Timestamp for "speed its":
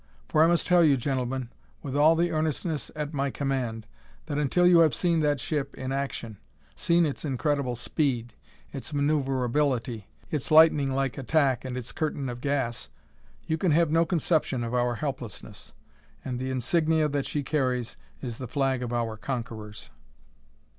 7.75-8.95